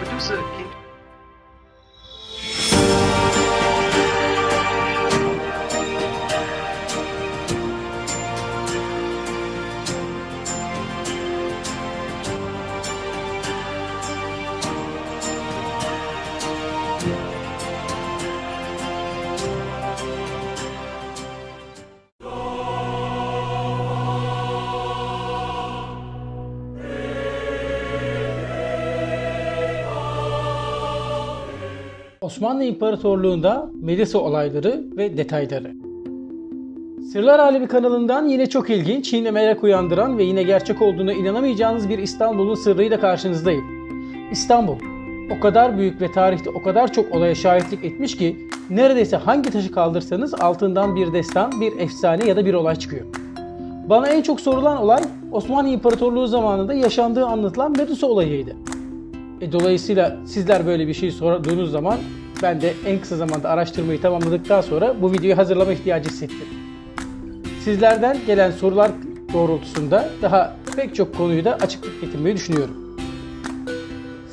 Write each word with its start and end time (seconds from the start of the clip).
Producer 0.00 0.61
Osmanlı 32.32 32.64
İmparatorluğu'nda 32.64 33.70
Medusa 33.82 34.18
olayları 34.18 34.84
ve 34.96 35.16
detayları. 35.16 35.72
Sırlar 37.12 37.38
Alemi 37.38 37.66
kanalından 37.66 38.28
yine 38.28 38.46
çok 38.46 38.70
ilginç, 38.70 39.12
yine 39.12 39.30
merak 39.30 39.64
uyandıran 39.64 40.18
ve 40.18 40.24
yine 40.24 40.42
gerçek 40.42 40.82
olduğuna 40.82 41.12
inanamayacağınız 41.12 41.88
bir 41.88 41.98
İstanbul'un 41.98 42.54
sırrıyla 42.54 43.00
karşınızdayım. 43.00 43.64
İstanbul, 44.30 44.76
o 45.36 45.40
kadar 45.40 45.78
büyük 45.78 46.00
ve 46.00 46.12
tarihte 46.12 46.50
o 46.50 46.62
kadar 46.62 46.92
çok 46.92 47.14
olaya 47.14 47.34
şahitlik 47.34 47.84
etmiş 47.84 48.16
ki 48.16 48.36
neredeyse 48.70 49.16
hangi 49.16 49.50
taşı 49.50 49.72
kaldırsanız 49.72 50.34
altından 50.34 50.96
bir 50.96 51.12
destan, 51.12 51.60
bir 51.60 51.78
efsane 51.78 52.26
ya 52.26 52.36
da 52.36 52.46
bir 52.46 52.54
olay 52.54 52.76
çıkıyor. 52.76 53.06
Bana 53.88 54.08
en 54.08 54.22
çok 54.22 54.40
sorulan 54.40 54.76
olay 54.76 55.02
Osmanlı 55.32 55.68
İmparatorluğu 55.68 56.26
zamanında 56.26 56.74
yaşandığı 56.74 57.26
anlatılan 57.26 57.72
Medusa 57.72 58.06
olayıydı. 58.06 58.56
E, 59.40 59.52
dolayısıyla 59.52 60.16
sizler 60.26 60.66
böyle 60.66 60.88
bir 60.88 60.94
şey 60.94 61.10
sorduğunuz 61.10 61.70
zaman 61.70 61.98
ben 62.42 62.60
de 62.60 62.74
en 62.86 63.00
kısa 63.00 63.16
zamanda 63.16 63.48
araştırmayı 63.48 64.00
tamamladıktan 64.00 64.60
sonra 64.60 64.94
bu 65.02 65.12
videoyu 65.12 65.38
hazırlama 65.38 65.72
ihtiyacı 65.72 66.10
hissettim. 66.10 66.48
Sizlerden 67.64 68.16
gelen 68.26 68.50
sorular 68.50 68.90
doğrultusunda 69.32 70.08
daha 70.22 70.56
pek 70.76 70.94
çok 70.94 71.16
konuyu 71.16 71.44
da 71.44 71.54
açıklık 71.54 72.00
getirmeyi 72.00 72.36
düşünüyorum. 72.36 72.74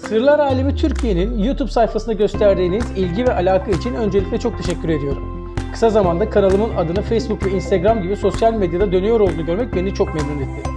Sırlar 0.08 0.40
Alemi 0.40 0.76
Türkiye'nin 0.76 1.44
YouTube 1.44 1.72
sayfasında 1.72 2.14
gösterdiğiniz 2.14 2.86
ilgi 2.98 3.26
ve 3.26 3.34
alaka 3.34 3.72
için 3.72 3.94
öncelikle 3.94 4.40
çok 4.40 4.58
teşekkür 4.58 4.90
ediyorum. 4.90 5.54
Kısa 5.72 5.90
zamanda 5.90 6.30
kanalımın 6.30 6.76
adını 6.78 7.02
Facebook 7.02 7.46
ve 7.46 7.52
Instagram 7.52 8.02
gibi 8.02 8.16
sosyal 8.16 8.54
medyada 8.54 8.92
dönüyor 8.92 9.20
olduğunu 9.20 9.46
görmek 9.46 9.76
beni 9.76 9.94
çok 9.94 10.16
memnun 10.16 10.42
etti. 10.42 10.70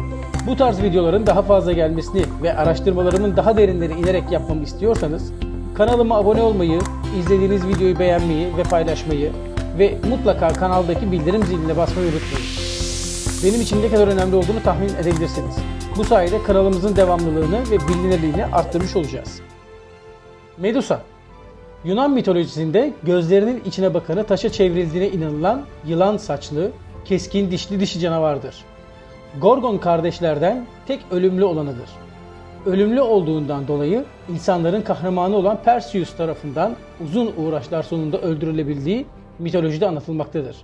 Bu 0.46 0.56
tarz 0.56 0.82
videoların 0.82 1.26
daha 1.26 1.42
fazla 1.42 1.72
gelmesini 1.72 2.22
ve 2.42 2.56
araştırmalarımın 2.56 3.36
daha 3.36 3.56
derinlere 3.56 3.92
inerek 3.92 4.32
yapmamı 4.32 4.62
istiyorsanız 4.62 5.32
kanalıma 5.86 6.16
abone 6.16 6.42
olmayı, 6.42 6.80
izlediğiniz 7.18 7.66
videoyu 7.68 7.98
beğenmeyi 7.98 8.56
ve 8.56 8.62
paylaşmayı 8.62 9.32
ve 9.78 9.98
mutlaka 10.10 10.48
kanaldaki 10.48 11.12
bildirim 11.12 11.42
ziline 11.42 11.76
basmayı 11.76 12.08
unutmayın. 12.08 12.46
Benim 13.44 13.60
için 13.60 13.82
ne 13.82 13.90
kadar 13.90 14.08
önemli 14.08 14.36
olduğunu 14.36 14.62
tahmin 14.64 14.88
edebilirsiniz. 14.88 15.56
Bu 15.96 16.04
sayede 16.04 16.42
kanalımızın 16.42 16.96
devamlılığını 16.96 17.60
ve 17.70 17.78
bilinirliğini 17.88 18.46
arttırmış 18.46 18.96
olacağız. 18.96 19.40
Medusa 20.58 21.02
Yunan 21.84 22.10
mitolojisinde 22.10 22.92
gözlerinin 23.02 23.62
içine 23.64 23.94
bakanı 23.94 24.24
taşa 24.24 24.52
çevrildiğine 24.52 25.08
inanılan 25.08 25.62
yılan 25.86 26.16
saçlı, 26.16 26.70
keskin 27.04 27.50
dişli 27.50 27.80
dişi 27.80 28.00
canavardır. 28.00 28.64
Gorgon 29.40 29.78
kardeşlerden 29.78 30.66
tek 30.86 31.00
ölümlü 31.10 31.44
olanıdır. 31.44 31.88
Ölümlü 32.66 33.00
olduğundan 33.00 33.68
dolayı 33.68 34.04
insanların 34.28 34.82
kahramanı 34.82 35.36
olan 35.36 35.62
Perseus 35.64 36.16
tarafından 36.16 36.76
uzun 37.04 37.32
uğraşlar 37.36 37.82
sonunda 37.82 38.20
öldürülebildiği 38.20 39.06
mitolojide 39.38 39.86
anlatılmaktadır. 39.88 40.56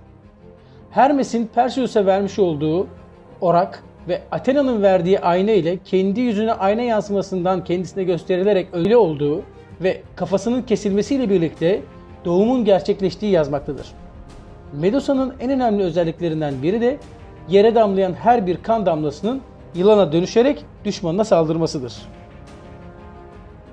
Hermes'in 0.91 1.49
Perseus'a 1.55 2.05
vermiş 2.05 2.39
olduğu 2.39 2.87
orak 3.41 3.83
ve 4.07 4.21
Athena'nın 4.31 4.81
verdiği 4.81 5.19
ayna 5.19 5.51
ile 5.51 5.77
kendi 5.85 6.21
yüzüne 6.21 6.53
ayna 6.53 6.81
yansımasından 6.81 7.63
kendisine 7.63 8.03
gösterilerek 8.03 8.73
ölü 8.73 8.95
olduğu 8.95 9.41
ve 9.81 10.01
kafasının 10.15 10.61
kesilmesiyle 10.61 11.29
birlikte 11.29 11.81
doğumun 12.25 12.65
gerçekleştiği 12.65 13.31
yazmaktadır. 13.31 13.87
Medusa'nın 14.73 15.33
en 15.39 15.51
önemli 15.51 15.83
özelliklerinden 15.83 16.53
biri 16.63 16.81
de 16.81 16.97
yere 17.49 17.75
damlayan 17.75 18.13
her 18.13 18.47
bir 18.47 18.57
kan 18.63 18.85
damlasının 18.85 19.41
yılana 19.75 20.11
dönüşerek 20.11 20.65
düşmanına 20.85 21.23
saldırmasıdır. 21.23 21.93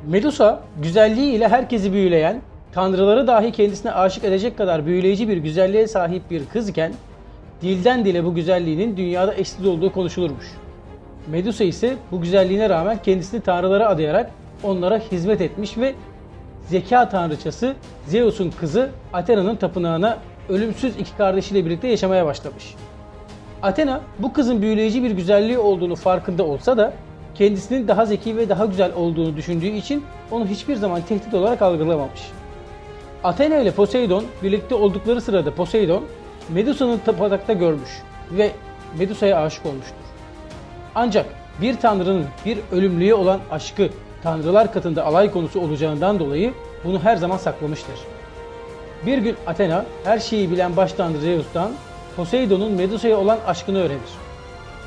Medusa 0.06 0.62
güzelliği 0.82 1.32
ile 1.34 1.48
herkesi 1.48 1.92
büyüleyen, 1.92 2.40
tanrıları 2.72 3.26
dahi 3.26 3.52
kendisine 3.52 3.92
aşık 3.92 4.24
edecek 4.24 4.58
kadar 4.58 4.86
büyüleyici 4.86 5.28
bir 5.28 5.36
güzelliğe 5.36 5.86
sahip 5.86 6.30
bir 6.30 6.46
kız 6.46 6.68
iken 6.68 6.92
dilden 7.62 8.04
dile 8.04 8.24
bu 8.24 8.34
güzelliğinin 8.34 8.96
dünyada 8.96 9.34
eşsiz 9.34 9.66
olduğu 9.66 9.92
konuşulurmuş. 9.92 10.46
Medusa 11.30 11.64
ise 11.64 11.96
bu 12.12 12.20
güzelliğine 12.20 12.68
rağmen 12.68 12.98
kendisini 13.02 13.40
tanrılara 13.40 13.88
adayarak 13.88 14.30
onlara 14.62 14.98
hizmet 14.98 15.40
etmiş 15.40 15.78
ve 15.78 15.94
zeka 16.68 17.08
tanrıçası 17.08 17.74
Zeus'un 18.06 18.50
kızı 18.50 18.90
Athena'nın 19.12 19.56
tapınağına 19.56 20.18
ölümsüz 20.48 20.96
iki 20.96 21.16
kardeşiyle 21.16 21.64
birlikte 21.64 21.88
yaşamaya 21.88 22.26
başlamış. 22.26 22.74
Athena 23.62 24.00
bu 24.18 24.32
kızın 24.32 24.62
büyüleyici 24.62 25.02
bir 25.02 25.10
güzelliği 25.10 25.58
olduğunu 25.58 25.96
farkında 25.96 26.44
olsa 26.44 26.76
da 26.76 26.92
kendisinin 27.34 27.88
daha 27.88 28.06
zeki 28.06 28.36
ve 28.36 28.48
daha 28.48 28.66
güzel 28.66 28.92
olduğunu 28.94 29.36
düşündüğü 29.36 29.66
için 29.66 30.04
onu 30.30 30.46
hiçbir 30.46 30.76
zaman 30.76 31.02
tehdit 31.02 31.34
olarak 31.34 31.62
algılamamış. 31.62 32.20
Athena 33.24 33.58
ile 33.58 33.70
Poseidon 33.70 34.24
birlikte 34.42 34.74
oldukları 34.74 35.20
sırada 35.20 35.54
Poseidon 35.54 36.04
Medusa'nın 36.48 36.98
tapınakta 36.98 37.52
görmüş 37.52 37.90
ve 38.30 38.50
Medusa'ya 38.98 39.42
aşık 39.42 39.66
olmuştur. 39.66 39.94
Ancak 40.94 41.26
bir 41.60 41.76
tanrının 41.76 42.24
bir 42.44 42.58
ölümlüye 42.72 43.14
olan 43.14 43.40
aşkı 43.50 43.88
tanrılar 44.22 44.72
katında 44.72 45.04
alay 45.04 45.30
konusu 45.30 45.60
olacağından 45.60 46.18
dolayı 46.18 46.52
bunu 46.84 47.00
her 47.02 47.16
zaman 47.16 47.36
saklamıştır. 47.36 47.94
Bir 49.06 49.18
gün 49.18 49.36
Athena 49.46 49.84
her 50.04 50.18
şeyi 50.18 50.50
bilen 50.50 50.76
baş 50.76 50.92
tanrı 50.92 51.18
Zeus'tan 51.18 51.70
Poseidon'un 52.16 52.72
Medusa'ya 52.72 53.18
olan 53.18 53.38
aşkını 53.46 53.78
öğrenir. 53.78 54.00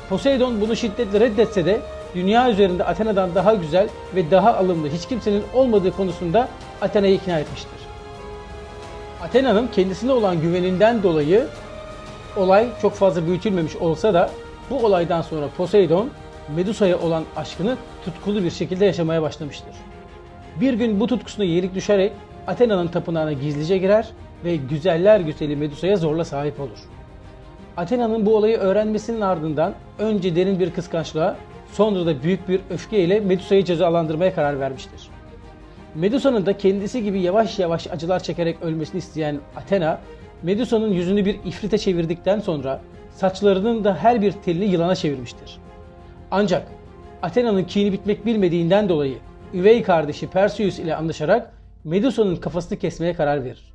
Poseidon 0.08 0.60
bunu 0.60 0.76
şiddetle 0.76 1.20
reddetse 1.20 1.66
de 1.66 1.80
dünya 2.14 2.50
üzerinde 2.50 2.84
Athena'dan 2.84 3.34
daha 3.34 3.54
güzel 3.54 3.88
ve 4.14 4.30
daha 4.30 4.56
alımlı 4.56 4.88
hiç 4.88 5.08
kimsenin 5.08 5.42
olmadığı 5.54 5.96
konusunda 5.96 6.48
Athena'yı 6.80 7.14
ikna 7.14 7.38
etmiştir. 7.38 7.80
Athena'nın 9.22 9.66
kendisine 9.66 10.12
olan 10.12 10.40
güveninden 10.40 11.02
dolayı 11.02 11.46
olay 12.36 12.68
çok 12.82 12.94
fazla 12.94 13.26
büyütülmemiş 13.26 13.76
olsa 13.76 14.14
da 14.14 14.30
bu 14.70 14.86
olaydan 14.86 15.22
sonra 15.22 15.46
Poseidon 15.56 16.10
Medusa'ya 16.56 16.98
olan 16.98 17.24
aşkını 17.36 17.76
tutkulu 18.04 18.44
bir 18.44 18.50
şekilde 18.50 18.84
yaşamaya 18.84 19.22
başlamıştır. 19.22 19.74
Bir 20.60 20.74
gün 20.74 21.00
bu 21.00 21.06
tutkusuna 21.06 21.44
yenik 21.44 21.74
düşerek 21.74 22.12
Athena'nın 22.46 22.88
tapınağına 22.88 23.32
gizlice 23.32 23.78
girer 23.78 24.08
ve 24.44 24.56
güzeller 24.56 25.20
güzeli 25.20 25.56
Medusa'ya 25.56 25.96
zorla 25.96 26.24
sahip 26.24 26.60
olur. 26.60 26.78
Athena'nın 27.76 28.26
bu 28.26 28.36
olayı 28.36 28.56
öğrenmesinin 28.56 29.20
ardından 29.20 29.74
önce 29.98 30.36
derin 30.36 30.60
bir 30.60 30.70
kıskançlığa 30.70 31.36
sonra 31.72 32.06
da 32.06 32.22
büyük 32.22 32.48
bir 32.48 32.60
öfkeyle 32.70 33.20
Medusa'yı 33.20 33.64
cezalandırmaya 33.64 34.34
karar 34.34 34.60
vermiştir. 34.60 35.08
Medusa'nın 35.94 36.46
da 36.46 36.56
kendisi 36.56 37.04
gibi 37.04 37.20
yavaş 37.20 37.58
yavaş 37.58 37.86
acılar 37.86 38.22
çekerek 38.22 38.62
ölmesini 38.62 38.98
isteyen 38.98 39.40
Athena, 39.56 39.98
Medusa'nın 40.42 40.92
yüzünü 40.92 41.24
bir 41.24 41.34
ifrite 41.44 41.78
çevirdikten 41.78 42.40
sonra 42.40 42.80
saçlarının 43.14 43.84
da 43.84 43.96
her 43.96 44.22
bir 44.22 44.32
telini 44.32 44.64
yılana 44.64 44.94
çevirmiştir. 44.94 45.58
Ancak 46.30 46.66
Athena'nın 47.22 47.64
kini 47.64 47.92
bitmek 47.92 48.26
bilmediğinden 48.26 48.88
dolayı 48.88 49.18
üvey 49.54 49.82
kardeşi 49.82 50.26
Perseus 50.26 50.78
ile 50.78 50.96
anlaşarak 50.96 51.52
Medusa'nın 51.84 52.36
kafasını 52.36 52.78
kesmeye 52.78 53.14
karar 53.14 53.44
verir. 53.44 53.74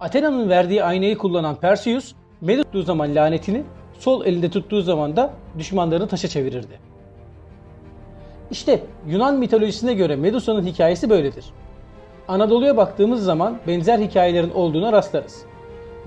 Athena'nın 0.00 0.48
verdiği 0.48 0.84
aynayı 0.84 1.18
kullanan 1.18 1.56
Perseus, 1.56 2.14
Medusa 2.44 2.64
tuttuğu 2.64 2.82
zaman 2.82 3.14
lanetini, 3.14 3.62
sol 3.98 4.26
elinde 4.26 4.50
tuttuğu 4.50 4.82
zaman 4.82 5.16
da 5.16 5.30
düşmanlarını 5.58 6.08
taşa 6.08 6.28
çevirirdi. 6.28 6.78
İşte 8.50 8.80
Yunan 9.06 9.38
mitolojisine 9.38 9.94
göre 9.94 10.16
Medusa'nın 10.16 10.66
hikayesi 10.66 11.10
böyledir. 11.10 11.44
Anadolu'ya 12.28 12.76
baktığımız 12.76 13.24
zaman 13.24 13.58
benzer 13.66 13.98
hikayelerin 13.98 14.50
olduğuna 14.50 14.92
rastlarız. 14.92 15.42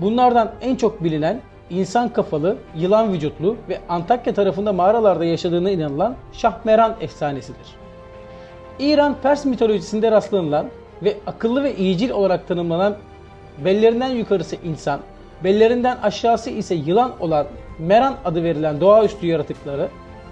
Bunlardan 0.00 0.52
en 0.60 0.76
çok 0.76 1.04
bilinen 1.04 1.40
insan 1.70 2.12
kafalı, 2.12 2.56
yılan 2.76 3.12
vücutlu 3.12 3.56
ve 3.68 3.80
Antakya 3.88 4.34
tarafında 4.34 4.72
mağaralarda 4.72 5.24
yaşadığına 5.24 5.70
inanılan 5.70 6.16
Şahmeran 6.32 6.96
efsanesidir. 7.00 7.66
İran 8.78 9.16
Pers 9.22 9.44
mitolojisinde 9.44 10.10
rastlanılan 10.10 10.66
ve 11.02 11.16
akıllı 11.26 11.62
ve 11.62 11.76
iyicil 11.76 12.10
olarak 12.10 12.48
tanımlanan 12.48 12.96
bellerinden 13.64 14.08
yukarısı 14.08 14.56
insan, 14.64 15.00
bellerinden 15.44 15.98
aşağısı 16.02 16.50
ise 16.50 16.74
yılan 16.74 17.12
olan 17.20 17.46
Meran 17.78 18.14
adı 18.24 18.44
verilen 18.44 18.80
doğaüstü 18.80 19.26
yaratıkları 19.26 19.88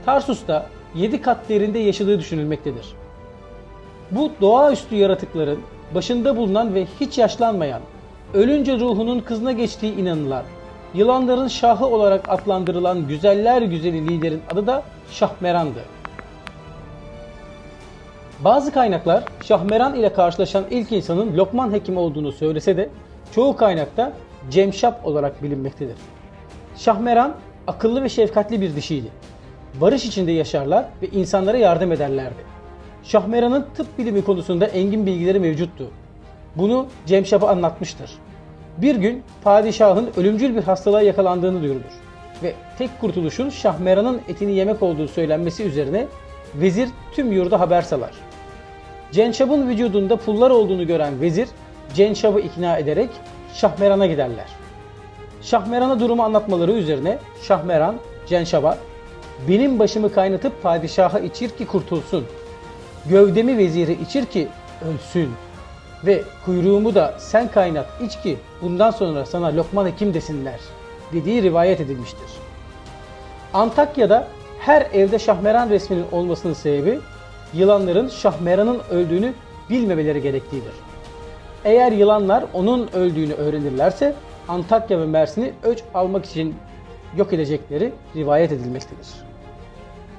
Tarsus'ta 0.06 0.67
7 0.94 1.20
kat 1.20 1.49
derinde 1.49 1.79
yaşadığı 1.79 2.19
düşünülmektedir. 2.19 2.87
Bu 4.11 4.31
doğaüstü 4.41 4.97
yaratıkların 4.97 5.61
başında 5.94 6.37
bulunan 6.37 6.75
ve 6.75 6.87
hiç 7.00 7.19
yaşlanmayan, 7.19 7.81
ölünce 8.35 8.79
ruhunun 8.79 9.20
kızına 9.20 9.53
geçtiği 9.53 9.97
inanılan, 9.97 10.44
yılanların 10.94 11.49
şahı 11.49 11.87
olarak 11.87 12.29
adlandırılan 12.29 13.08
güzeller 13.08 13.62
güzeli 13.62 14.08
liderin 14.08 14.43
adı 14.53 14.67
da 14.67 14.82
Şahmeran'dı. 15.11 15.81
Bazı 18.41 18.73
kaynaklar 18.73 19.25
Şahmeran 19.44 19.94
ile 19.94 20.12
karşılaşan 20.12 20.64
ilk 20.70 20.93
insanın 20.93 21.37
Lokman 21.37 21.73
Hekim 21.73 21.97
olduğunu 21.97 22.32
söylese 22.32 22.76
de 22.76 22.88
çoğu 23.35 23.56
kaynakta 23.56 24.12
Cemşap 24.50 25.06
olarak 25.06 25.43
bilinmektedir. 25.43 25.96
Şahmeran 26.76 27.37
akıllı 27.66 28.02
ve 28.02 28.08
şefkatli 28.08 28.60
bir 28.60 28.76
dişiydi. 28.76 29.08
Barış 29.81 30.04
içinde 30.04 30.32
yaşarlar 30.32 30.84
ve 31.02 31.08
insanlara 31.08 31.56
yardım 31.56 31.93
ederlerdi. 31.93 32.56
Şahmeran'ın 33.02 33.66
tıp 33.76 33.98
bilimi 33.98 34.25
konusunda 34.25 34.66
engin 34.66 35.06
bilgileri 35.06 35.40
mevcuttu. 35.40 35.90
Bunu 36.56 36.87
Cemşap'a 37.06 37.48
anlatmıştır. 37.48 38.10
Bir 38.78 38.96
gün 38.96 39.22
padişahın 39.43 40.10
ölümcül 40.16 40.56
bir 40.56 40.62
hastalığa 40.62 41.02
yakalandığını 41.02 41.62
duyurulur 41.62 42.06
ve 42.43 42.54
tek 42.78 43.00
kurtuluşun 43.00 43.50
Şahmeran'ın 43.50 44.20
etini 44.28 44.52
yemek 44.52 44.82
olduğu 44.82 45.08
söylenmesi 45.08 45.64
üzerine 45.64 46.06
vezir 46.54 46.88
tüm 47.12 47.32
yurda 47.32 47.60
haber 47.60 47.82
salar. 47.82 48.12
Cenşab'ın 49.12 49.69
vücudunda 49.69 50.16
pullar 50.16 50.50
olduğunu 50.50 50.87
gören 50.87 51.20
vezir 51.20 51.48
Cenşab'ı 51.94 52.40
ikna 52.40 52.78
ederek 52.78 53.10
Şahmeran'a 53.56 54.06
giderler. 54.06 54.47
Şahmeran'a 55.43 56.00
durumu 56.00 56.23
anlatmaları 56.23 56.73
üzerine 56.73 57.19
Şahmeran 57.43 57.97
Cenşab'a 58.26 58.79
benim 59.49 59.79
başımı 59.79 60.12
kaynatıp 60.12 60.62
padişaha 60.62 61.20
içir 61.20 61.50
ki 61.50 61.67
kurtulsun. 61.67 62.25
Gövdemi 63.06 63.58
veziri 63.58 63.93
içir 64.03 64.26
ki 64.26 64.49
ölsün. 64.85 65.31
Ve 66.06 66.23
kuyruğumu 66.44 66.94
da 66.94 67.14
sen 67.19 67.49
kaynat 67.50 67.87
iç 68.03 68.23
ki 68.23 68.38
bundan 68.62 68.91
sonra 68.91 69.26
sana 69.26 69.56
Lokman 69.56 69.87
Hekim 69.87 70.14
desinler 70.14 70.61
dediği 71.12 71.43
rivayet 71.43 71.81
edilmiştir. 71.81 72.31
Antakya'da 73.55 74.29
her 74.61 74.82
evde 74.93 75.19
Şahmeran 75.19 75.70
resminin 75.70 76.06
olmasının 76.12 76.53
sebebi 76.53 76.99
yılanların 77.55 78.08
Şahmeran'ın 78.08 78.81
öldüğünü 78.91 79.32
bilmemeleri 79.70 80.23
gerektiğidir. 80.23 80.73
Eğer 81.66 81.92
yılanlar 81.92 82.44
onun 82.54 82.88
öldüğünü 82.94 83.32
öğrenirlerse 83.32 84.14
Antakya 84.48 85.00
ve 85.00 85.06
Mersin'i 85.06 85.52
öç 85.62 85.82
almak 85.94 86.24
için 86.26 86.54
yok 87.16 87.32
edecekleri 87.32 87.92
rivayet 88.16 88.52
edilmektedir. 88.52 89.06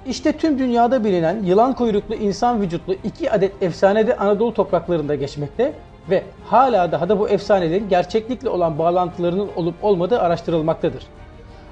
İşte 0.05 0.31
tüm 0.31 0.59
dünyada 0.59 1.03
bilinen 1.03 1.43
yılan 1.43 1.73
kuyruklu 1.73 2.15
insan 2.15 2.61
vücutlu 2.61 2.93
iki 2.93 3.31
adet 3.31 3.63
efsane 3.63 4.07
de 4.07 4.17
Anadolu 4.17 4.53
topraklarında 4.53 5.15
geçmekte 5.15 5.73
ve 6.09 6.23
hala 6.45 6.91
daha 6.91 7.09
da 7.09 7.19
bu 7.19 7.29
efsanelerin 7.29 7.89
gerçeklikle 7.89 8.49
olan 8.49 8.79
bağlantılarının 8.79 9.49
olup 9.55 9.75
olmadığı 9.83 10.19
araştırılmaktadır. 10.19 11.03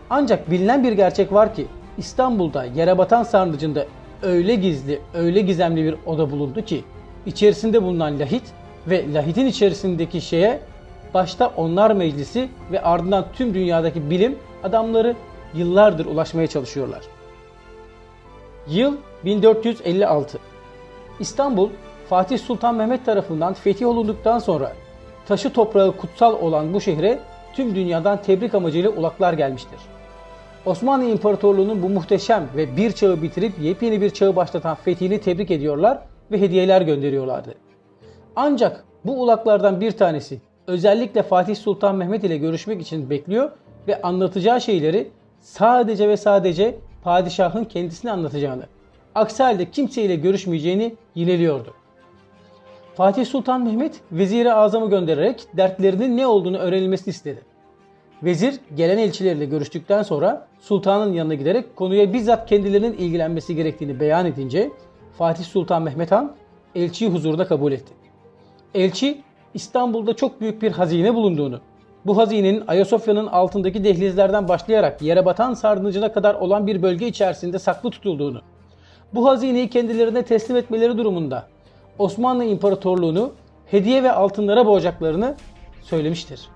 Ancak 0.10 0.52
bilinen 0.52 0.84
bir 0.84 0.92
gerçek 0.92 1.34
var 1.34 1.56
ki 1.56 1.68
İstanbul'da 1.98 2.66
yere 2.66 2.98
batan 2.98 3.24
sarnıcında 3.24 3.86
öyle 4.24 4.56
gizli, 4.56 5.00
öyle 5.14 5.42
gizemli 5.42 5.84
bir 5.84 5.96
oda 6.06 6.32
bulundu 6.32 6.62
ki 6.62 6.84
içerisinde 7.26 7.84
bulunan 7.84 8.20
lahit 8.20 8.44
ve 8.88 9.14
lahitin 9.14 9.46
içerisindeki 9.46 10.22
şeye 10.22 10.60
başta 11.14 11.52
onlar 11.58 11.92
meclisi 11.92 12.50
ve 12.72 12.82
ardından 12.82 13.26
tüm 13.34 13.54
dünyadaki 13.54 14.10
bilim 14.10 14.38
adamları 14.64 15.16
yıllardır 15.54 16.06
ulaşmaya 16.06 16.48
çalışıyorlar. 16.48 17.02
Yıl 18.68 18.96
1456. 19.26 20.38
İstanbul 21.20 21.70
Fatih 22.10 22.40
Sultan 22.40 22.76
Mehmet 22.76 23.06
tarafından 23.06 23.54
fetih 23.54 23.88
olunduktan 23.88 24.40
sonra 24.40 24.74
taşı 25.28 25.54
toprağı 25.54 25.98
kutsal 25.98 26.42
olan 26.42 26.74
bu 26.74 26.82
şehre 26.82 27.20
tüm 27.54 27.76
dünyadan 27.76 28.22
tebrik 28.22 28.56
amacıyla 28.56 28.90
ulaklar 28.90 29.34
gelmiştir. 29.34 29.80
Osmanlı 30.66 31.06
İmparatorluğu'nun 31.06 31.84
bu 31.84 31.90
muhteşem 31.90 32.48
ve 32.56 32.78
bir 32.78 32.92
çağı 32.92 33.22
bitirip 33.22 33.60
yepyeni 33.60 34.02
bir 34.02 34.10
çağı 34.10 34.36
başlatan 34.36 34.76
fethini 34.76 35.22
tebrik 35.22 35.52
ediyorlar 35.52 36.00
ve 36.32 36.42
hediyeler 36.42 36.82
gönderiyorlardı. 36.82 37.65
Ancak 38.36 38.84
bu 39.06 39.22
ulaklardan 39.22 39.82
bir 39.82 39.92
tanesi 39.92 40.40
özellikle 40.68 41.24
Fatih 41.24 41.56
Sultan 41.56 41.96
Mehmet 41.96 42.24
ile 42.24 42.38
görüşmek 42.38 42.82
için 42.82 43.10
bekliyor 43.10 43.52
ve 43.88 44.02
anlatacağı 44.02 44.62
şeyleri 44.62 45.12
sadece 45.42 46.10
ve 46.10 46.18
sadece 46.18 46.76
padişahın 47.04 47.64
kendisine 47.64 48.12
anlatacağını, 48.12 48.64
aksi 49.16 49.44
halde 49.44 49.72
kimseyle 49.72 50.16
görüşmeyeceğini 50.16 50.96
yineliyordu. 51.16 51.74
Fatih 52.96 53.26
Sultan 53.26 53.64
Mehmet 53.64 54.02
veziri 54.12 54.54
azamı 54.54 54.90
göndererek 54.90 55.48
dertlerinin 55.58 56.18
ne 56.18 56.28
olduğunu 56.28 56.58
öğrenilmesini 56.58 57.12
istedi. 57.12 57.42
Vezir 58.24 58.60
gelen 58.76 58.98
elçilerle 58.98 59.46
görüştükten 59.46 60.04
sonra 60.04 60.48
sultanın 60.60 61.14
yanına 61.14 61.34
giderek 61.34 61.76
konuya 61.76 62.14
bizzat 62.14 62.50
kendilerinin 62.50 62.94
ilgilenmesi 62.94 63.56
gerektiğini 63.56 64.00
beyan 64.00 64.26
edince 64.26 64.72
Fatih 65.18 65.44
Sultan 65.44 65.82
Mehmet 65.82 66.12
Han 66.12 66.36
elçiyi 66.76 67.12
huzuruna 67.12 67.48
kabul 67.48 67.72
etti. 67.72 68.05
Elçi 68.76 69.22
İstanbul'da 69.54 70.16
çok 70.16 70.42
büyük 70.42 70.62
bir 70.62 70.72
hazine 70.72 71.16
bulunduğunu, 71.16 71.60
bu 72.06 72.18
hazinenin 72.18 72.64
Ayasofya'nın 72.68 73.28
altındaki 73.28 73.84
dehlizlerden 73.84 74.48
başlayarak 74.48 75.02
yere 75.02 75.26
batan 75.26 75.54
sarnıcına 75.54 76.12
kadar 76.12 76.36
olan 76.36 76.68
bir 76.68 76.82
bölge 76.82 77.08
içerisinde 77.08 77.60
saklı 77.60 77.90
tutulduğunu, 77.90 78.42
bu 79.14 79.28
hazineyi 79.28 79.70
kendilerine 79.70 80.24
teslim 80.24 80.58
etmeleri 80.58 80.98
durumunda 80.98 81.48
Osmanlı 82.00 82.46
İmparatorluğunu 82.46 83.32
hediye 83.72 84.04
ve 84.04 84.12
altınlara 84.12 84.66
boğacaklarını 84.66 85.36
söylemiştir. 85.82 86.50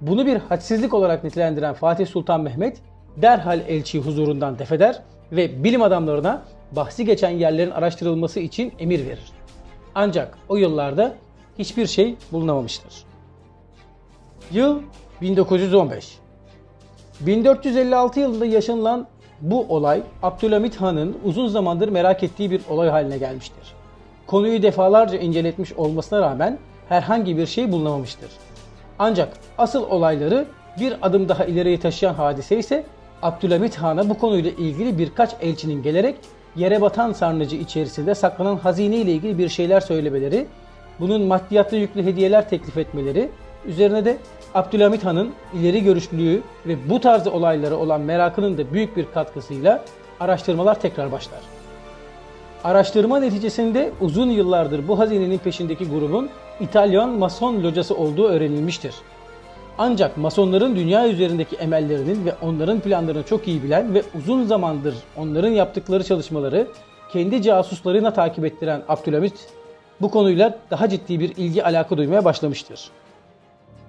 Bunu 0.00 0.26
bir 0.26 0.36
hadsizlik 0.36 0.94
olarak 0.94 1.24
nitelendiren 1.24 1.74
Fatih 1.74 2.06
Sultan 2.06 2.40
Mehmet 2.40 2.78
derhal 3.16 3.60
elçiyi 3.68 4.04
huzurundan 4.04 4.58
defeder 4.58 5.02
ve 5.32 5.64
bilim 5.64 5.82
adamlarına 5.82 6.42
bahsi 6.76 7.04
geçen 7.04 7.30
yerlerin 7.30 7.70
araştırılması 7.70 8.40
için 8.40 8.72
emir 8.78 9.06
verir. 9.06 9.32
Ancak 9.94 10.38
o 10.48 10.56
yıllarda 10.56 11.14
hiçbir 11.58 11.86
şey 11.86 12.16
bulunamamıştır. 12.32 13.04
Yıl 14.52 14.82
1915. 15.20 16.18
1456 17.20 18.20
yılında 18.20 18.46
yaşanılan 18.46 19.06
bu 19.40 19.66
olay 19.68 20.02
Abdülhamit 20.22 20.76
Han'ın 20.76 21.18
uzun 21.24 21.46
zamandır 21.46 21.88
merak 21.88 22.22
ettiği 22.22 22.50
bir 22.50 22.62
olay 22.70 22.88
haline 22.88 23.18
gelmiştir. 23.18 23.74
Konuyu 24.26 24.62
defalarca 24.62 25.18
inceletmiş 25.18 25.72
olmasına 25.72 26.20
rağmen 26.20 26.58
herhangi 26.88 27.36
bir 27.36 27.46
şey 27.46 27.72
bulunamamıştır. 27.72 28.30
Ancak 28.98 29.36
asıl 29.58 29.82
olayları 29.82 30.46
bir 30.80 30.94
adım 31.02 31.28
daha 31.28 31.44
ileriye 31.44 31.80
taşıyan 31.80 32.14
hadise 32.14 32.58
ise 32.58 32.84
Abdülhamit 33.22 33.76
Han'a 33.76 34.08
bu 34.08 34.18
konuyla 34.18 34.50
ilgili 34.50 34.98
birkaç 34.98 35.30
elçinin 35.40 35.82
gelerek 35.82 36.16
yere 36.56 36.80
batan 36.80 37.12
sarnıcı 37.12 37.56
içerisinde 37.56 38.14
saklanan 38.14 38.56
hazine 38.56 38.96
ile 38.96 39.12
ilgili 39.12 39.38
bir 39.38 39.48
şeyler 39.48 39.80
söylemeleri, 39.80 40.46
bunun 41.00 41.22
maddiyatlı 41.22 41.76
yüklü 41.76 42.02
hediyeler 42.02 42.48
teklif 42.48 42.76
etmeleri, 42.76 43.28
üzerine 43.66 44.04
de 44.04 44.18
Abdülhamit 44.54 45.04
Han'ın 45.04 45.30
ileri 45.54 45.84
görüşlülüğü 45.84 46.42
ve 46.66 46.90
bu 46.90 47.00
tarz 47.00 47.26
olaylara 47.26 47.76
olan 47.76 48.00
merakının 48.00 48.58
da 48.58 48.72
büyük 48.72 48.96
bir 48.96 49.06
katkısıyla 49.14 49.84
araştırmalar 50.20 50.80
tekrar 50.80 51.12
başlar. 51.12 51.40
Araştırma 52.64 53.20
neticesinde 53.20 53.90
uzun 54.00 54.30
yıllardır 54.30 54.88
bu 54.88 54.98
hazinenin 54.98 55.38
peşindeki 55.38 55.88
grubun 55.88 56.30
İtalyan 56.60 57.08
Mason 57.10 57.62
locası 57.62 57.94
olduğu 57.94 58.28
öğrenilmiştir. 58.28 58.94
Ancak 59.78 60.16
Masonların 60.16 60.76
dünya 60.76 61.08
üzerindeki 61.08 61.56
emellerinin 61.56 62.24
ve 62.26 62.34
onların 62.42 62.80
planlarını 62.80 63.22
çok 63.22 63.48
iyi 63.48 63.62
bilen 63.62 63.94
ve 63.94 64.02
uzun 64.18 64.44
zamandır 64.44 64.94
onların 65.16 65.50
yaptıkları 65.50 66.04
çalışmaları 66.04 66.66
kendi 67.12 67.42
casuslarına 67.42 68.12
takip 68.12 68.44
ettiren 68.44 68.82
Abdülhamit 68.88 69.34
bu 70.02 70.10
konuyla 70.10 70.58
daha 70.70 70.88
ciddi 70.88 71.20
bir 71.20 71.36
ilgi 71.36 71.64
alaka 71.64 71.96
duymaya 71.96 72.24
başlamıştır. 72.24 72.90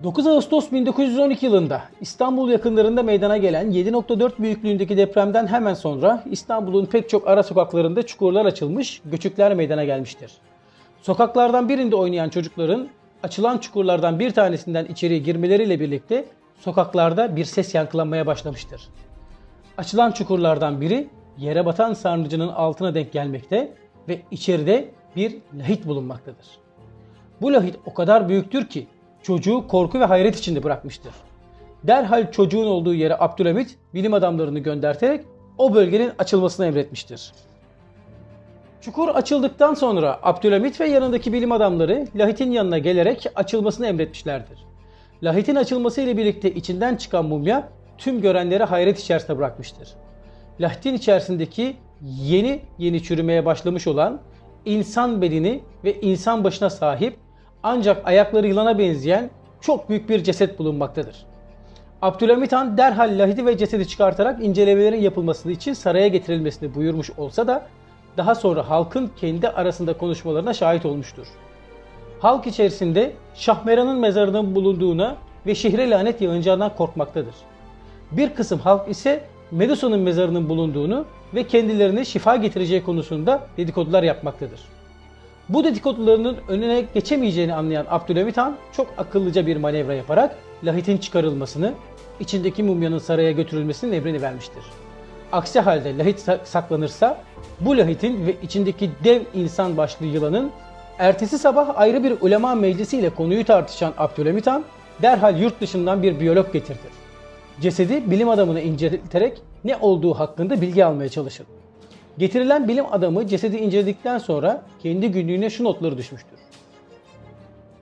9 0.04 0.28
Ağustos 0.28 0.72
1912 0.72 1.46
yılında 1.46 1.82
İstanbul 2.02 2.50
yakınlarında 2.50 3.04
meydana 3.04 3.38
gelen 3.38 3.72
7.4 3.72 4.32
büyüklüğündeki 4.40 4.98
depremden 4.98 5.48
hemen 5.48 5.74
sonra 5.74 6.24
İstanbul'un 6.32 6.86
pek 6.86 7.10
çok 7.10 7.28
ara 7.28 7.44
sokaklarında 7.44 8.06
çukurlar 8.06 8.46
açılmış, 8.46 9.02
göçükler 9.06 9.54
meydana 9.54 9.84
gelmiştir. 9.84 10.32
Sokaklardan 11.02 11.70
birinde 11.70 11.96
oynayan 11.96 12.30
çocukların 12.30 12.88
açılan 13.24 13.58
çukurlardan 13.58 14.20
bir 14.20 14.32
tanesinden 14.32 14.86
içeriye 14.86 15.20
girmeleriyle 15.20 15.80
birlikte 15.80 16.26
sokaklarda 16.60 17.36
bir 17.36 17.46
ses 17.46 17.76
yankılanmaya 17.76 18.28
başlamıştır. 18.28 18.82
Açılan 19.78 20.12
çukurlardan 20.12 20.82
biri 20.82 21.08
yere 21.38 21.66
batan 21.66 21.94
sarnıcının 21.94 22.48
altına 22.48 22.96
denk 22.96 23.12
gelmekte 23.12 23.72
ve 24.08 24.22
içeride 24.32 24.90
bir 25.16 25.38
lahit 25.60 25.88
bulunmaktadır. 25.88 26.48
Bu 27.42 27.54
lahit 27.54 27.76
o 27.86 27.94
kadar 27.94 28.30
büyüktür 28.30 28.68
ki 28.68 28.88
çocuğu 29.24 29.68
korku 29.68 30.00
ve 30.00 30.06
hayret 30.06 30.36
içinde 30.36 30.64
bırakmıştır. 30.64 31.14
Derhal 31.84 32.32
çocuğun 32.32 32.66
olduğu 32.66 32.94
yere 32.94 33.18
Abdülhamit 33.20 33.78
bilim 33.94 34.14
adamlarını 34.14 34.60
gönderterek 34.60 35.26
o 35.58 35.74
bölgenin 35.74 36.12
açılmasını 36.20 36.66
emretmiştir. 36.66 37.32
Çukur 38.82 39.10
açıldıktan 39.10 39.74
sonra 39.74 40.20
Abdülhamit 40.24 40.82
ve 40.82 40.88
yanındaki 40.88 41.34
bilim 41.34 41.52
adamları 41.52 42.08
Lahit'in 42.16 42.52
yanına 42.52 42.78
gelerek 42.78 43.26
açılmasını 43.36 43.88
emretmişlerdir. 43.88 44.60
Lahit'in 45.24 45.56
açılması 45.56 46.02
ile 46.02 46.18
birlikte 46.18 46.52
içinden 46.52 46.96
çıkan 46.96 47.26
mumya 47.26 47.70
tüm 47.98 48.22
görenleri 48.22 48.64
hayret 48.64 49.00
içerisinde 49.00 49.38
bırakmıştır. 49.38 49.90
Lahit'in 50.60 50.94
içerisindeki 50.94 51.78
yeni 52.02 52.62
yeni 52.78 53.04
çürümeye 53.04 53.46
başlamış 53.46 53.88
olan 53.88 54.22
insan 54.66 55.22
bedeni 55.22 55.64
ve 55.84 56.02
insan 56.02 56.44
başına 56.44 56.70
sahip 56.70 57.18
ancak 57.64 58.08
ayakları 58.08 58.48
yılana 58.48 58.80
benzeyen 58.80 59.30
çok 59.62 59.90
büyük 59.90 60.10
bir 60.10 60.24
ceset 60.24 60.60
bulunmaktadır. 60.60 61.26
Abdülhamit 62.02 62.54
Han 62.54 62.78
derhal 62.78 63.20
lahidi 63.20 63.46
ve 63.46 63.58
cesedi 63.58 63.88
çıkartarak 63.88 64.44
incelemelerin 64.44 65.02
yapılması 65.02 65.52
için 65.52 65.74
saraya 65.74 66.08
getirilmesini 66.08 66.76
buyurmuş 66.76 67.10
olsa 67.18 67.48
da 67.48 67.68
daha 68.18 68.36
sonra 68.36 68.70
halkın 68.70 69.12
kendi 69.18 69.50
arasında 69.50 69.98
konuşmalarına 69.98 70.54
şahit 70.54 70.86
olmuştur. 70.86 71.28
Halk 72.20 72.48
içerisinde 72.48 73.12
Şahmeran'ın 73.36 74.00
mezarının 74.00 74.56
bulunduğuna 74.56 75.16
ve 75.46 75.56
şehre 75.56 75.90
lanet 75.90 76.22
yağınacağından 76.22 76.76
korkmaktadır. 76.76 77.36
Bir 78.12 78.30
kısım 78.30 78.60
halk 78.60 78.90
ise 78.90 79.24
Medusa'nın 79.52 80.00
mezarının 80.00 80.50
bulunduğunu 80.50 81.06
ve 81.36 81.48
kendilerine 81.48 82.06
şifa 82.06 82.36
getireceği 82.36 82.84
konusunda 82.84 83.48
dedikodular 83.58 84.04
yapmaktadır. 84.04 84.60
Bu 85.50 85.64
dedikodularının 85.64 86.38
önüne 86.48 86.86
geçemeyeceğini 86.94 87.54
anlayan 87.54 87.86
Abdülhamit 87.90 88.38
Han 88.38 88.56
çok 88.72 88.88
akıllıca 88.98 89.48
bir 89.48 89.58
manevra 89.58 89.94
yaparak 89.94 90.36
lahitin 90.64 90.98
çıkarılmasını, 90.98 91.74
içindeki 92.20 92.64
mumyanın 92.64 92.98
saraya 92.98 93.32
götürülmesinin 93.32 93.92
emrini 93.92 94.22
vermiştir. 94.22 94.64
Aksi 95.32 95.60
halde 95.60 95.98
lahit 95.98 96.30
saklanırsa 96.44 97.22
bu 97.60 97.78
lahitin 97.78 98.26
ve 98.26 98.36
içindeki 98.44 98.90
dev 99.04 99.22
insan 99.34 99.78
başlı 99.78 100.06
yılanın 100.06 100.52
ertesi 101.00 101.38
sabah 101.38 101.80
ayrı 101.80 102.04
bir 102.04 102.22
ulema 102.22 102.56
meclisiyle 102.56 103.10
konuyu 103.10 103.46
tartışan 103.46 103.94
Abdülhamit 103.98 104.48
Han 104.48 104.64
derhal 105.02 105.40
yurt 105.40 105.62
dışından 105.62 106.04
bir 106.04 106.20
biyolog 106.20 106.54
getirdi. 106.54 107.03
Cesedi 107.64 108.12
bilim 108.12 108.30
adamını 108.30 108.62
inceleterek 108.62 109.42
ne 109.64 109.78
olduğu 109.78 110.14
hakkında 110.14 110.62
bilgi 110.62 110.86
almaya 110.86 111.10
çalışır. 111.10 111.48
Getirilen 112.18 112.68
bilim 112.68 112.86
adamı 112.92 113.28
cesedi 113.28 113.58
inceledikten 113.58 114.18
sonra 114.18 114.64
kendi 114.80 115.12
günlüğüne 115.12 115.50
şu 115.50 115.64
notları 115.64 115.98
düşmüştür. 115.98 116.40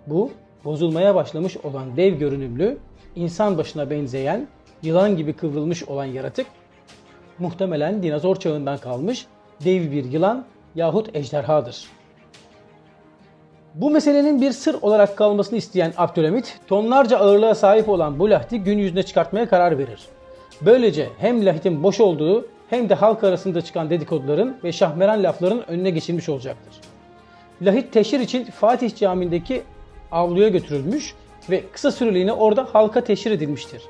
Bu 0.08 0.32
bozulmaya 0.66 1.16
başlamış 1.16 1.58
olan 1.58 1.98
dev 1.98 2.14
görünümlü, 2.14 2.78
insan 3.16 3.58
başına 3.58 3.90
benzeyen, 3.90 4.48
yılan 4.84 5.18
gibi 5.18 5.34
kıvrılmış 5.34 5.84
olan 5.84 6.06
yaratık 6.06 6.46
muhtemelen 7.40 8.04
dinozor 8.04 8.36
çağından 8.36 8.78
kalmış 8.78 9.26
dev 9.66 9.92
bir 9.92 10.04
yılan 10.06 10.46
yahut 10.76 11.16
ejderhadır. 11.16 11.90
Bu 13.76 13.90
meselenin 13.90 14.42
bir 14.42 14.52
sır 14.52 14.76
olarak 14.82 15.18
kalmasını 15.18 15.58
isteyen 15.58 15.94
Abdülhamit, 15.98 16.60
tonlarca 16.68 17.18
ağırlığa 17.18 17.56
sahip 17.56 17.90
olan 17.90 18.20
bu 18.20 18.30
lahti 18.30 18.60
gün 18.60 18.78
yüzüne 18.78 19.04
çıkartmaya 19.04 19.50
karar 19.50 19.78
verir. 19.78 20.06
Böylece 20.62 21.10
hem 21.18 21.46
lahtin 21.46 21.84
boş 21.84 22.00
olduğu 22.00 22.46
hem 22.70 22.90
de 22.90 22.96
halk 22.96 23.24
arasında 23.24 23.62
çıkan 23.62 23.90
dedikoduların 23.90 24.58
ve 24.64 24.72
şahmeran 24.72 25.24
lafların 25.24 25.70
önüne 25.70 25.90
geçilmiş 25.90 26.30
olacaktır. 26.30 26.74
Lahit 27.62 27.94
teşhir 27.94 28.20
için 28.20 28.46
Fatih 28.46 28.96
Camii'ndeki 28.96 29.64
avluya 30.12 30.50
götürülmüş 30.50 31.14
ve 31.50 31.64
kısa 31.74 31.92
süreliğine 31.92 32.34
orada 32.34 32.68
halka 32.74 33.04
teşhir 33.04 33.32
edilmiştir. 33.32 33.82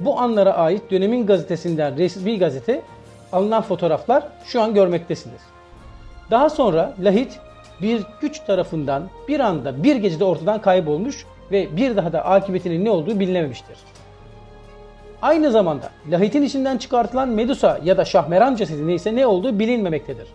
Bu 0.00 0.18
anlara 0.18 0.52
ait 0.52 0.90
dönemin 0.90 1.26
gazetesinden 1.26 1.96
resmi 1.96 2.38
gazete 2.38 2.82
alınan 3.32 3.62
fotoğraflar 3.62 4.28
şu 4.44 4.62
an 4.62 4.74
görmektesiniz. 4.74 5.40
Daha 6.30 6.50
sonra 6.50 6.94
lahit 7.02 7.40
bir 7.82 8.02
güç 8.20 8.40
tarafından 8.40 9.08
bir 9.28 9.40
anda 9.40 9.82
bir 9.82 9.96
gecede 9.96 10.24
ortadan 10.24 10.60
kaybolmuş 10.60 11.26
ve 11.52 11.76
bir 11.76 11.96
daha 11.96 12.12
da 12.12 12.24
akıbetinin 12.24 12.84
ne 12.84 12.90
olduğu 12.90 13.20
bilinememiştir. 13.20 13.76
Aynı 15.22 15.50
zamanda 15.50 15.90
lahitin 16.10 16.42
içinden 16.42 16.78
çıkartılan 16.78 17.28
Medusa 17.28 17.80
ya 17.84 17.96
da 17.96 18.04
Şahmeran 18.04 18.56
cesedi 18.56 18.86
neyse 18.86 19.16
ne 19.16 19.26
olduğu 19.26 19.58
bilinmemektedir. 19.58 20.26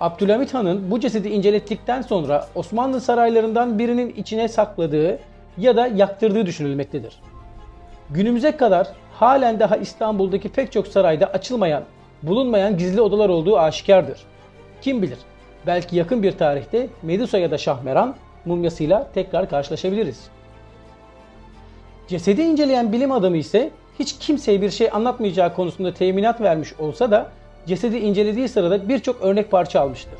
Abdülhamit 0.00 0.54
Han'ın 0.54 0.90
bu 0.90 1.00
cesedi 1.00 1.28
incelettikten 1.28 2.02
sonra 2.02 2.46
Osmanlı 2.54 3.00
saraylarından 3.00 3.78
birinin 3.78 4.14
içine 4.16 4.48
sakladığı 4.48 5.18
ya 5.58 5.76
da 5.76 5.86
yaktırdığı 5.86 6.46
düşünülmektedir. 6.46 7.20
Günümüze 8.10 8.56
kadar 8.56 8.88
halen 9.12 9.60
daha 9.60 9.76
İstanbul'daki 9.76 10.48
pek 10.48 10.72
çok 10.72 10.86
sarayda 10.86 11.26
açılmayan, 11.26 11.82
bulunmayan 12.22 12.78
gizli 12.78 13.00
odalar 13.00 13.28
olduğu 13.28 13.58
aşikardır. 13.58 14.18
Kim 14.82 15.02
bilir 15.02 15.18
belki 15.66 15.96
yakın 15.96 16.22
bir 16.22 16.32
tarihte 16.32 16.88
Medusa 17.02 17.38
ya 17.38 17.50
da 17.50 17.58
Şahmeran 17.58 18.14
mumyasıyla 18.44 19.08
tekrar 19.14 19.50
karşılaşabiliriz. 19.50 20.20
Cesedi 22.08 22.42
inceleyen 22.42 22.92
bilim 22.92 23.12
adamı 23.12 23.36
ise 23.36 23.70
hiç 23.98 24.18
kimseye 24.18 24.62
bir 24.62 24.70
şey 24.70 24.88
anlatmayacağı 24.92 25.54
konusunda 25.54 25.94
teminat 25.94 26.40
vermiş 26.40 26.72
olsa 26.78 27.10
da 27.10 27.30
cesedi 27.66 27.96
incelediği 27.96 28.48
sırada 28.48 28.88
birçok 28.88 29.22
örnek 29.22 29.50
parça 29.50 29.80
almıştır. 29.80 30.18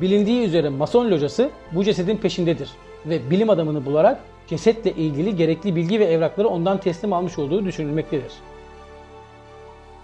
Bilindiği 0.00 0.44
üzere 0.44 0.68
Mason 0.68 1.10
locası 1.10 1.50
bu 1.72 1.84
cesedin 1.84 2.16
peşindedir 2.16 2.70
ve 3.06 3.30
bilim 3.30 3.50
adamını 3.50 3.86
bularak 3.86 4.18
cesetle 4.46 4.92
ilgili 4.92 5.36
gerekli 5.36 5.76
bilgi 5.76 6.00
ve 6.00 6.04
evrakları 6.04 6.48
ondan 6.48 6.78
teslim 6.78 7.12
almış 7.12 7.38
olduğu 7.38 7.64
düşünülmektedir. 7.64 8.32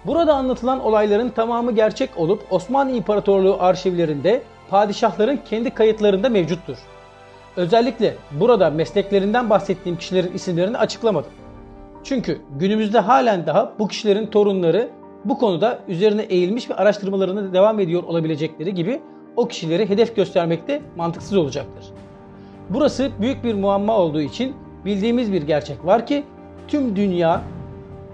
Burada 0.04 0.34
anlatılan 0.34 0.84
olayların 0.84 1.28
tamamı 1.28 1.72
gerçek 1.72 2.10
olup 2.16 2.42
Osmanlı 2.50 2.92
İmparatorluğu 2.92 3.56
arşivlerinde 3.60 4.42
padişahların 4.72 5.40
kendi 5.44 5.70
kayıtlarında 5.70 6.28
mevcuttur. 6.28 6.78
Özellikle 7.56 8.14
burada 8.30 8.70
mesleklerinden 8.70 9.50
bahsettiğim 9.50 9.98
kişilerin 9.98 10.32
isimlerini 10.32 10.78
açıklamadım. 10.78 11.30
Çünkü 12.04 12.40
günümüzde 12.58 12.98
halen 12.98 13.46
daha 13.46 13.72
bu 13.78 13.88
kişilerin 13.88 14.26
torunları 14.26 14.88
bu 15.24 15.38
konuda 15.38 15.78
üzerine 15.88 16.22
eğilmiş 16.22 16.70
ve 16.70 16.74
araştırmalarına 16.74 17.52
devam 17.52 17.80
ediyor 17.80 18.02
olabilecekleri 18.02 18.74
gibi 18.74 19.00
o 19.36 19.48
kişileri 19.48 19.88
hedef 19.88 20.16
göstermekte 20.16 20.82
mantıksız 20.96 21.36
olacaktır. 21.36 21.84
Burası 22.70 23.10
büyük 23.20 23.44
bir 23.44 23.54
muamma 23.54 23.98
olduğu 23.98 24.20
için 24.20 24.54
bildiğimiz 24.84 25.32
bir 25.32 25.42
gerçek 25.42 25.84
var 25.84 26.06
ki 26.06 26.24
tüm 26.68 26.96
dünya 26.96 27.42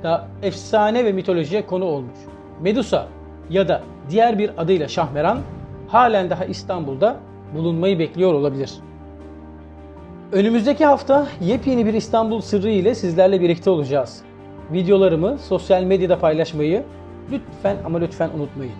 da 0.03 0.29
efsane 0.43 1.05
ve 1.05 1.13
mitolojiye 1.13 1.67
konu 1.67 1.85
olmuş. 1.85 2.19
Medusa 2.61 3.09
ya 3.51 3.69
da 3.69 3.83
diğer 4.11 4.39
bir 4.39 4.51
adıyla 4.63 4.89
Şahmeran 4.89 5.39
halen 5.89 6.31
daha 6.31 6.45
İstanbul'da 6.45 7.17
bulunmayı 7.55 7.99
bekliyor 7.99 8.35
olabilir. 8.35 8.73
Önümüzdeki 10.33 10.85
hafta 10.85 11.29
yepyeni 11.41 11.87
bir 11.87 11.95
İstanbul 11.95 12.41
sırrı 12.41 12.71
ile 12.71 12.95
sizlerle 12.95 13.41
birlikte 13.41 13.71
olacağız. 13.71 14.23
Videolarımı 14.73 15.39
sosyal 15.39 15.83
medyada 15.83 16.19
paylaşmayı 16.19 16.85
lütfen 17.33 17.77
ama 17.85 17.99
lütfen 17.99 18.31
unutmayın. 18.37 18.73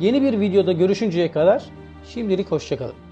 Yeni 0.00 0.22
bir 0.22 0.40
videoda 0.40 0.72
görüşünceye 0.72 1.32
kadar 1.32 1.64
şimdilik 2.04 2.50
hoşçakalın. 2.50 3.11